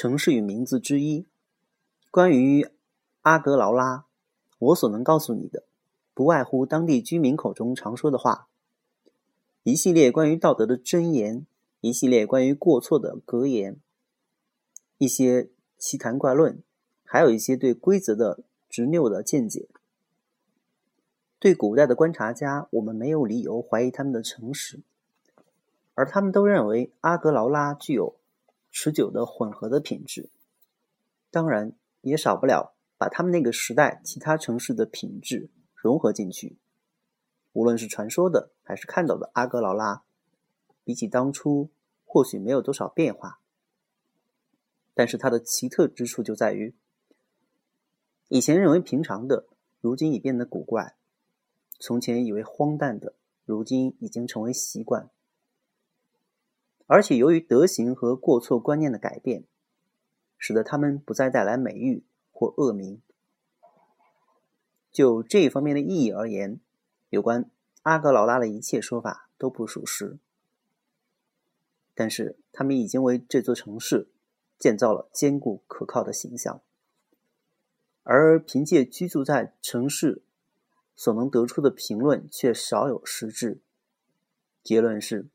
[0.00, 1.26] 城市与名字之一。
[2.12, 2.68] 关于
[3.22, 4.04] 阿格劳拉，
[4.60, 5.64] 我所能告诉你的，
[6.14, 8.46] 不外乎当地居民口中常说的话，
[9.64, 11.44] 一系列关于道德的箴言，
[11.80, 13.80] 一系列关于过错的格言，
[14.98, 16.62] 一些奇谈怪论，
[17.02, 19.68] 还有一些对规则的执拗的见解。
[21.40, 24.78] 对古代的观察家，我们没有理由怀疑他们的诚实，
[25.94, 28.14] 而他们都认为阿格劳拉具有
[28.80, 30.30] 持久的混合的品质。
[31.32, 36.58] 当然，也少不了把他们那个时代其他城市的品质融合进去。
[37.54, 40.04] 无论是传说的还是看到的阿格劳拉，
[40.84, 41.70] 比起当初
[42.04, 43.40] 或许没有多少变化，
[44.94, 46.72] 但是它的奇特之处就在于，
[48.28, 49.48] 以前认为平常的，
[49.80, 50.94] 如今已变得古怪。
[51.80, 55.10] 从前以为荒诞的，如今已经成为习惯。
[56.88, 59.44] 而且由于德行和过错观念的改变，
[60.36, 63.00] 使得他们不再带来美誉或恶名。
[64.90, 66.58] 就这一方面的意义而言，
[67.10, 67.48] 有关
[67.82, 70.18] 阿格劳拉的一切说法都不属实。
[71.94, 74.10] 但是他们已经为这座城市
[74.58, 76.60] 建造了坚固可靠的形象，
[78.02, 80.24] 而凭借居住在城市。
[81.00, 83.60] 所能得出的评论却少有实质。
[84.64, 85.28] 结论是，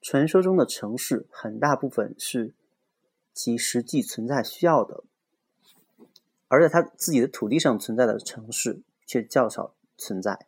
[0.00, 2.54] 传说中的城市很大部分是
[3.34, 5.04] 其实际存在需要的，
[6.48, 10.46] 而在他自己的土地上存在的城市却较少存在。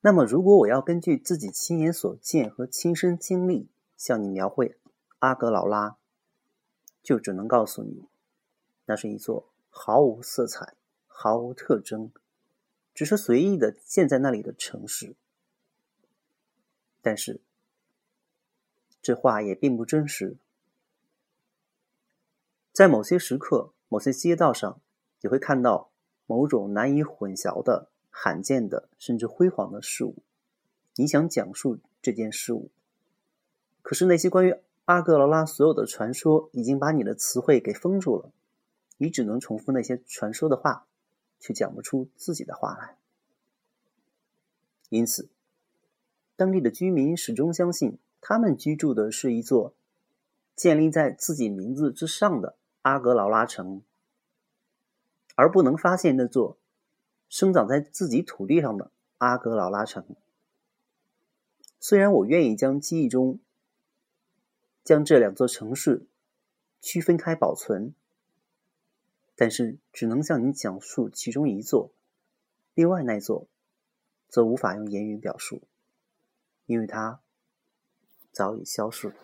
[0.00, 4.76] 那么，如果我要根据自己亲眼所见和亲身经历向你描绘
[5.18, 5.96] 阿格劳拉，
[7.02, 8.04] 就只能告诉你，
[8.84, 10.74] 那是一座毫无色彩、
[11.08, 12.12] 毫无特征。
[12.94, 15.16] 只是随意的建在那里的城市，
[17.02, 17.40] 但是
[19.06, 20.36] 这话也并不真实。
[22.72, 24.80] 在某些时刻、某些街道上，
[25.20, 25.92] 你会看到
[26.26, 30.16] 某种难以混淆的、罕见的，甚至辉煌的事物。
[30.96, 32.72] 你想讲述这件事物，
[33.80, 38.32] 可是那些关于阿格劳拉所有的传说已经把你的词汇给封住了，
[38.96, 40.88] 你只能重复那些传说的话。
[41.38, 42.96] 却讲不出自己的话来，
[44.88, 45.28] 因此，
[46.34, 49.74] 当地的居民始终相信他们居住的是一座
[50.54, 53.82] 建立在自己名字之上的阿格劳拉城，
[55.34, 56.58] 而不能发现那座
[57.28, 60.04] 生长在自己土地上的阿格劳拉城。
[61.78, 63.38] 虽然我愿意将记忆中
[64.82, 66.06] 将这两座城市
[66.80, 67.94] 区分开保存。
[69.38, 71.92] 但是只能向你讲述其中一座，
[72.72, 73.46] 另外那座
[74.30, 75.60] 则无法用言语表述，
[76.64, 77.20] 因为它
[78.36, 79.14] 早已消逝。